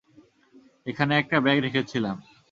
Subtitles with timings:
[0.85, 2.15] এখানে একটা ব্যাগ রেখেছিলাম।